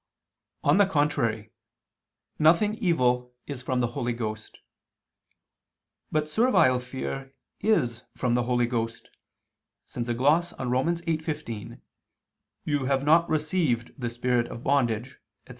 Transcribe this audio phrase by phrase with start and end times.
[0.63, 1.51] On the contrary,
[2.39, 4.57] Nothing evil is from the Holy Ghost.
[6.11, 9.11] But servile fear is from the Holy Ghost,
[9.85, 10.87] since a gloss on Rom.
[10.87, 11.81] 8:15,
[12.63, 15.49] "You have not received the spirit of bondage," etc.